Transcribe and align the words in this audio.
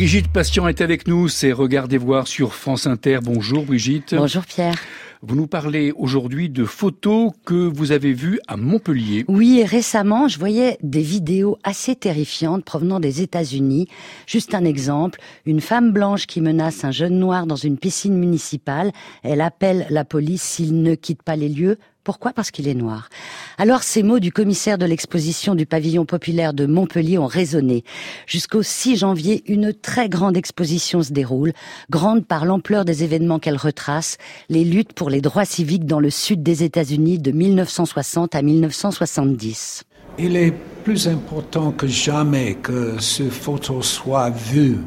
Brigitte 0.00 0.32
Patient 0.32 0.66
est 0.66 0.80
avec 0.80 1.06
nous, 1.06 1.28
c'est 1.28 1.52
Regardez 1.52 1.98
voir 1.98 2.26
sur 2.26 2.54
France 2.54 2.86
Inter. 2.86 3.18
Bonjour 3.22 3.66
Brigitte. 3.66 4.14
Bonjour 4.14 4.46
Pierre. 4.46 4.76
Vous 5.20 5.36
nous 5.36 5.46
parlez 5.46 5.92
aujourd'hui 5.94 6.48
de 6.48 6.64
photos 6.64 7.32
que 7.44 7.52
vous 7.52 7.92
avez 7.92 8.14
vues 8.14 8.40
à 8.48 8.56
Montpellier. 8.56 9.26
Oui, 9.28 9.62
récemment, 9.62 10.26
je 10.26 10.38
voyais 10.38 10.78
des 10.82 11.02
vidéos 11.02 11.58
assez 11.64 11.94
terrifiantes 11.94 12.64
provenant 12.64 12.98
des 12.98 13.20
États-Unis. 13.20 13.88
Juste 14.26 14.54
un 14.54 14.64
exemple, 14.64 15.20
une 15.44 15.60
femme 15.60 15.92
blanche 15.92 16.26
qui 16.26 16.40
menace 16.40 16.82
un 16.82 16.92
jeune 16.92 17.18
noir 17.18 17.46
dans 17.46 17.56
une 17.56 17.76
piscine 17.76 18.16
municipale. 18.16 18.92
Elle 19.22 19.42
appelle 19.42 19.86
la 19.90 20.06
police 20.06 20.40
s'il 20.40 20.82
ne 20.82 20.94
quitte 20.94 21.22
pas 21.22 21.36
les 21.36 21.50
lieux. 21.50 21.76
Pourquoi? 22.02 22.32
Parce 22.32 22.50
qu'il 22.50 22.66
est 22.66 22.74
noir. 22.74 23.10
Alors 23.58 23.82
ces 23.82 24.02
mots 24.02 24.20
du 24.20 24.32
commissaire 24.32 24.78
de 24.78 24.86
l'exposition 24.86 25.54
du 25.54 25.66
pavillon 25.66 26.06
populaire 26.06 26.54
de 26.54 26.64
Montpellier 26.64 27.18
ont 27.18 27.26
résonné. 27.26 27.84
Jusqu'au 28.26 28.62
6 28.62 28.96
janvier, 28.96 29.42
une 29.46 29.74
très 29.74 30.08
grande 30.08 30.36
exposition 30.36 31.02
se 31.02 31.12
déroule, 31.12 31.52
grande 31.90 32.26
par 32.26 32.46
l'ampleur 32.46 32.86
des 32.86 33.04
événements 33.04 33.38
qu'elle 33.38 33.56
retrace, 33.56 34.16
les 34.48 34.64
luttes 34.64 34.94
pour 34.94 35.10
les 35.10 35.20
droits 35.20 35.44
civiques 35.44 35.84
dans 35.84 36.00
le 36.00 36.10
sud 36.10 36.42
des 36.42 36.62
États-Unis 36.62 37.18
de 37.18 37.32
1960 37.32 38.34
à 38.34 38.40
1970. 38.40 39.84
Il 40.18 40.36
est 40.36 40.54
plus 40.84 41.06
important 41.06 41.70
que 41.70 41.86
jamais 41.86 42.54
que 42.54 42.98
ces 42.98 43.28
photos 43.28 43.86
soient 43.86 44.30
vues. 44.30 44.78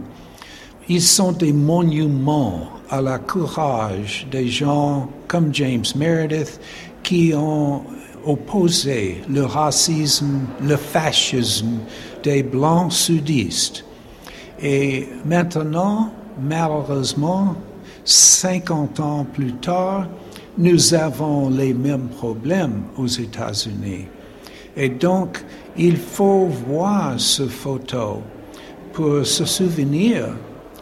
Ils 0.90 1.02
sont 1.02 1.32
des 1.32 1.54
monuments 1.54 2.70
à 2.90 3.02
la 3.02 3.18
courage 3.18 4.27
des 4.30 4.48
gens 4.48 5.09
comme 5.27 5.54
James 5.54 5.85
Meredith 5.95 6.59
qui 7.03 7.34
ont 7.35 7.84
opposé 8.25 9.21
le 9.30 9.43
racisme, 9.43 10.39
le 10.62 10.77
fascisme 10.77 11.79
des 12.23 12.41
blancs 12.41 12.91
sudistes. 12.91 13.85
Et 14.62 15.09
maintenant, 15.26 16.13
malheureusement, 16.41 17.55
50 18.05 18.99
ans 18.99 19.26
plus 19.31 19.54
tard, 19.54 20.07
nous 20.57 20.93
avons 20.93 21.49
les 21.49 21.74
mêmes 21.74 22.07
problèmes 22.07 22.84
aux 22.98 23.07
États-Unis. 23.07 24.05
Et 24.76 24.90
donc, 24.90 25.43
il 25.77 25.98
faut 25.98 26.46
voir 26.46 27.20
ce 27.20 27.48
photo 27.48 28.21
pour 28.93 29.26
se 29.26 29.46
souvenir 29.46 30.27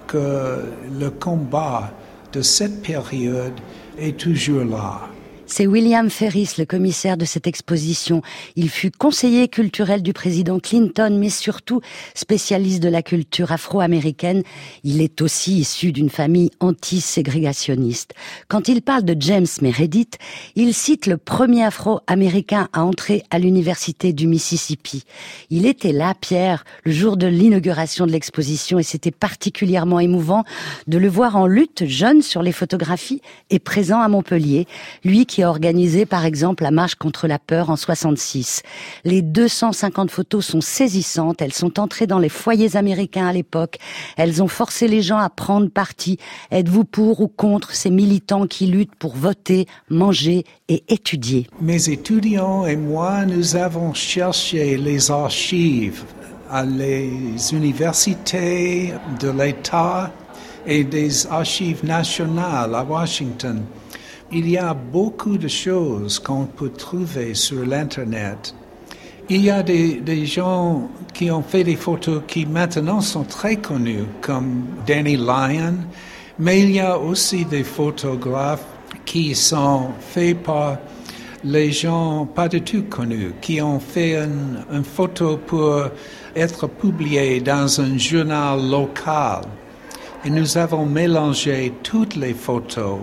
que 0.07 0.65
le 0.99 1.09
combat 1.09 1.91
de 2.33 2.41
cette 2.41 2.81
période 2.81 3.53
est 3.97 4.17
toujours 4.17 4.65
là. 4.65 5.10
C'est 5.47 5.67
William 5.67 6.09
Ferris, 6.09 6.53
le 6.57 6.65
commissaire 6.65 7.17
de 7.17 7.25
cette 7.25 7.45
exposition. 7.45 8.21
Il 8.55 8.69
fut 8.69 8.91
conseiller 8.91 9.49
culturel 9.49 10.01
du 10.01 10.13
président 10.13 10.59
Clinton, 10.59 11.17
mais 11.19 11.29
surtout 11.29 11.81
spécialiste 12.15 12.81
de 12.81 12.87
la 12.87 13.01
culture 13.01 13.51
afro-américaine. 13.51 14.43
Il 14.83 15.01
est 15.01 15.21
aussi 15.21 15.59
issu 15.59 15.91
d'une 15.91 16.09
famille 16.09 16.51
anti-ségrégationniste. 16.61 18.13
Quand 18.47 18.69
il 18.69 18.81
parle 18.81 19.03
de 19.03 19.15
James 19.19 19.47
Meredith, 19.61 20.17
il 20.55 20.73
cite 20.73 21.05
le 21.05 21.17
premier 21.17 21.65
afro-américain 21.65 22.69
à 22.71 22.83
entrer 22.83 23.23
à 23.29 23.37
l'université 23.37 24.13
du 24.13 24.27
Mississippi. 24.27 25.03
Il 25.49 25.65
était 25.65 25.91
là, 25.91 26.13
Pierre, 26.13 26.63
le 26.85 26.93
jour 26.93 27.17
de 27.17 27.27
l'inauguration 27.27 28.05
de 28.05 28.11
l'exposition 28.11 28.79
et 28.79 28.83
c'était 28.83 29.11
particulièrement 29.11 29.99
émouvant 29.99 30.45
de 30.87 30.97
le 30.97 31.09
voir 31.09 31.35
en 31.35 31.45
lutte, 31.45 31.85
jeune 31.85 32.21
sur 32.21 32.41
les 32.41 32.53
photographies 32.53 33.21
et 33.49 33.59
présent 33.59 33.99
à 33.99 34.07
Montpellier. 34.07 34.65
Lui 35.03 35.25
qui 35.25 35.40
a 35.43 35.49
organisé 35.49 36.05
par 36.05 36.25
exemple 36.25 36.63
la 36.63 36.71
marche 36.71 36.95
contre 36.95 37.27
la 37.27 37.39
peur 37.39 37.69
en 37.69 37.75
66. 37.75 38.63
Les 39.03 39.21
250 39.21 40.11
photos 40.11 40.45
sont 40.45 40.61
saisissantes, 40.61 41.41
elles 41.41 41.53
sont 41.53 41.79
entrées 41.79 42.07
dans 42.07 42.19
les 42.19 42.29
foyers 42.29 42.75
américains 42.75 43.27
à 43.27 43.33
l'époque, 43.33 43.77
elles 44.17 44.41
ont 44.41 44.47
forcé 44.47 44.87
les 44.87 45.01
gens 45.01 45.17
à 45.17 45.29
prendre 45.29 45.69
parti. 45.69 46.17
Êtes-vous 46.51 46.83
pour 46.83 47.21
ou 47.21 47.27
contre 47.27 47.73
ces 47.73 47.89
militants 47.89 48.47
qui 48.47 48.67
luttent 48.67 48.95
pour 48.95 49.15
voter, 49.15 49.67
manger 49.89 50.45
et 50.69 50.83
étudier? 50.87 51.47
Mes 51.61 51.89
étudiants 51.89 52.65
et 52.65 52.75
moi, 52.75 53.25
nous 53.25 53.55
avons 53.55 53.93
cherché 53.93 54.77
les 54.77 55.11
archives 55.11 56.03
à 56.49 56.65
les 56.65 57.53
universités 57.53 58.93
de 59.19 59.29
l'État 59.29 60.11
et 60.65 60.83
des 60.83 61.25
archives 61.27 61.83
nationales 61.85 62.75
à 62.75 62.83
Washington. 62.83 63.63
Il 64.33 64.49
y 64.49 64.57
a 64.57 64.73
beaucoup 64.73 65.37
de 65.37 65.49
choses 65.49 66.17
qu'on 66.17 66.45
peut 66.45 66.69
trouver 66.69 67.33
sur 67.33 67.65
l'Internet. 67.65 68.55
Il 69.27 69.43
y 69.43 69.49
a 69.49 69.61
des, 69.61 70.25
gens 70.25 70.89
qui 71.13 71.29
ont 71.29 71.43
fait 71.43 71.65
des 71.65 71.75
photos 71.75 72.21
qui 72.27 72.45
maintenant 72.45 73.01
sont 73.01 73.25
très 73.25 73.57
connus, 73.57 74.05
comme 74.21 74.67
Danny 74.87 75.17
Lyon, 75.17 75.75
mais 76.39 76.61
il 76.61 76.71
y 76.71 76.79
a 76.79 76.97
aussi 76.97 77.43
des 77.43 77.65
photographes 77.65 78.63
qui 79.03 79.35
sont 79.35 79.89
faits 79.99 80.41
par 80.41 80.77
les 81.43 81.73
gens 81.73 82.25
pas 82.25 82.47
du 82.47 82.61
tout 82.61 82.83
connus, 82.83 83.33
qui 83.41 83.61
ont 83.61 83.81
fait 83.81 84.15
une, 84.15 84.63
une 84.71 84.85
photo 84.85 85.41
pour 85.45 85.87
être 86.37 86.67
publiée 86.67 87.41
dans 87.41 87.81
un 87.81 87.97
journal 87.97 88.65
local. 88.69 89.41
Et 90.23 90.29
nous 90.29 90.57
avons 90.57 90.85
mélangé 90.85 91.73
toutes 91.83 92.15
les 92.15 92.33
photos 92.33 92.99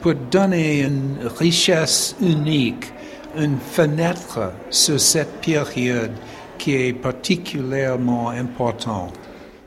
pour 0.00 0.14
donner 0.14 0.82
une 0.82 1.18
richesse 1.38 2.16
unique, 2.20 2.92
une 3.36 3.58
fenêtre 3.58 4.52
sur 4.70 4.98
cette 5.00 5.40
période 5.40 6.12
qui 6.58 6.74
est 6.74 6.92
particulièrement 6.92 8.30
importante. 8.30 9.14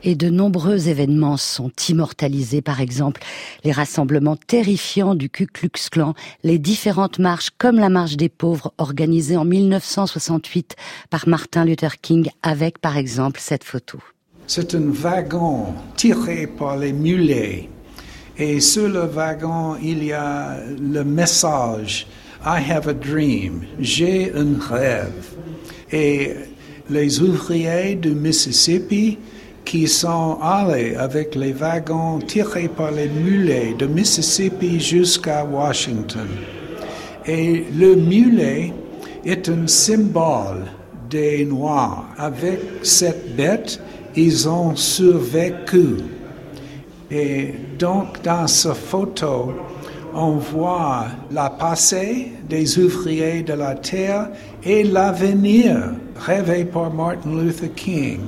Et 0.06 0.14
de 0.14 0.28
nombreux 0.28 0.88
événements 0.88 1.38
sont 1.38 1.72
immortalisés, 1.88 2.60
par 2.60 2.80
exemple 2.80 3.22
les 3.64 3.72
rassemblements 3.72 4.36
terrifiants 4.36 5.14
du 5.14 5.30
Ku 5.30 5.46
Klux 5.46 5.88
Klan, 5.90 6.14
les 6.42 6.58
différentes 6.58 7.18
marches 7.18 7.50
comme 7.56 7.76
la 7.76 7.88
marche 7.88 8.16
des 8.16 8.28
pauvres 8.28 8.74
organisée 8.76 9.38
en 9.38 9.46
1968 9.46 10.76
par 11.08 11.26
Martin 11.26 11.64
Luther 11.64 12.00
King 12.02 12.28
avec, 12.42 12.78
par 12.78 12.98
exemple, 12.98 13.40
cette 13.40 13.64
photo. 13.64 13.98
C'est 14.46 14.74
un 14.74 14.90
wagon 14.90 15.68
tiré 15.96 16.46
par 16.46 16.76
les 16.76 16.92
mulets 16.92 17.70
et 18.38 18.60
sur 18.60 18.88
le 18.88 19.06
wagon, 19.06 19.76
il 19.82 20.04
y 20.04 20.12
a 20.12 20.56
le 20.80 21.04
message 21.04 22.06
I 22.46 22.60
have 22.60 22.88
a 22.88 22.92
dream, 22.92 23.62
j'ai 23.78 24.30
un 24.34 24.58
rêve. 24.60 25.34
Et 25.90 26.34
les 26.90 27.22
ouvriers 27.22 27.94
du 27.94 28.10
Mississippi 28.10 29.16
qui 29.64 29.88
sont 29.88 30.38
allés 30.42 30.94
avec 30.94 31.34
les 31.34 31.52
wagons 31.52 32.18
tirés 32.18 32.68
par 32.68 32.90
les 32.90 33.08
mulets 33.08 33.74
de 33.78 33.86
Mississippi 33.86 34.78
jusqu'à 34.78 35.44
Washington. 35.44 36.28
Et 37.24 37.64
le 37.74 37.96
mulet 37.96 38.74
est 39.24 39.48
un 39.48 39.66
symbole 39.66 40.66
des 41.08 41.46
Noirs. 41.46 42.04
Avec 42.18 42.60
cette 42.82 43.34
bête, 43.36 43.80
ils 44.14 44.46
ont 44.46 44.76
survécu. 44.76 45.96
Et 47.10 47.54
donc, 47.78 48.22
dans 48.22 48.46
cette 48.46 48.74
photo, 48.74 49.52
on 50.14 50.32
voit 50.36 51.06
la 51.30 51.50
passé 51.50 52.32
des 52.48 52.78
ouvriers 52.78 53.42
de 53.42 53.54
la 53.54 53.74
terre 53.74 54.30
et 54.62 54.84
l'avenir 54.84 55.92
rêvé 56.16 56.64
par 56.64 56.92
Martin 56.92 57.42
Luther 57.42 57.74
King 57.74 58.20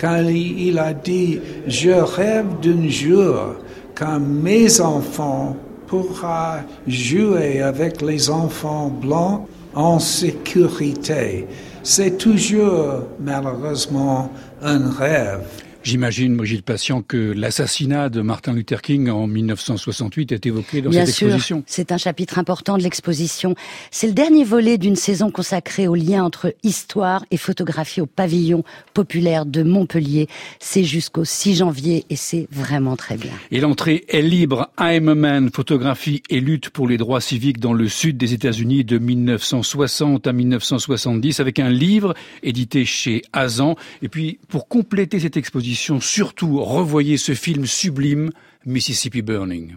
quand 0.00 0.22
il 0.28 0.78
a 0.78 0.92
dit 0.92 1.40
Je 1.66 1.90
rêve 1.90 2.46
d'un 2.60 2.88
jour 2.88 3.56
quand 3.94 4.20
mes 4.20 4.80
enfants 4.80 5.56
pourront 5.86 6.62
jouer 6.86 7.60
avec 7.60 8.00
les 8.02 8.30
enfants 8.30 8.88
blancs 8.88 9.46
en 9.74 9.98
sécurité. 9.98 11.46
C'est 11.82 12.18
toujours 12.18 13.04
malheureusement 13.20 14.30
un 14.62 14.90
rêve. 14.90 15.40
J'imagine, 15.84 16.36
Brigitte 16.36 16.64
Patient, 16.64 17.02
que 17.02 17.16
l'assassinat 17.16 18.08
de 18.08 18.20
Martin 18.20 18.52
Luther 18.52 18.82
King 18.82 19.10
en 19.10 19.26
1968 19.26 20.30
est 20.30 20.46
évoqué 20.46 20.80
dans 20.80 20.92
cette 20.92 21.08
exposition. 21.08 21.64
C'est 21.66 21.90
un 21.90 21.96
chapitre 21.96 22.38
important 22.38 22.78
de 22.78 22.84
l'exposition. 22.84 23.56
C'est 23.90 24.06
le 24.06 24.12
dernier 24.12 24.44
volet 24.44 24.78
d'une 24.78 24.94
saison 24.94 25.32
consacrée 25.32 25.88
au 25.88 25.96
lien 25.96 26.22
entre 26.22 26.54
histoire 26.62 27.24
et 27.32 27.36
photographie 27.36 28.00
au 28.00 28.06
pavillon 28.06 28.62
populaire 28.94 29.44
de 29.44 29.64
Montpellier. 29.64 30.28
C'est 30.60 30.84
jusqu'au 30.84 31.24
6 31.24 31.56
janvier 31.56 32.04
et 32.10 32.16
c'est 32.16 32.46
vraiment 32.52 32.94
très 32.94 33.16
bien. 33.16 33.32
Et 33.50 33.58
l'entrée 33.58 34.04
est 34.08 34.22
libre. 34.22 34.70
I'm 34.78 35.08
a 35.08 35.16
man, 35.16 35.50
photographie 35.52 36.22
et 36.30 36.38
lutte 36.38 36.70
pour 36.70 36.86
les 36.86 36.96
droits 36.96 37.20
civiques 37.20 37.58
dans 37.58 37.72
le 37.72 37.88
sud 37.88 38.16
des 38.16 38.34
États-Unis 38.34 38.84
de 38.84 38.98
1960 38.98 40.28
à 40.28 40.32
1970 40.32 41.40
avec 41.40 41.58
un 41.58 41.70
livre 41.70 42.14
édité 42.44 42.84
chez 42.84 43.22
Azan. 43.32 43.74
Et 44.00 44.08
puis, 44.08 44.38
pour 44.48 44.68
compléter 44.68 45.18
cette 45.18 45.36
exposition, 45.36 45.71
surtout 46.00 46.62
revoyez 46.62 47.16
ce 47.16 47.34
film 47.34 47.66
sublime, 47.66 48.30
Mississippi 48.64 49.22
Burning. 49.22 49.76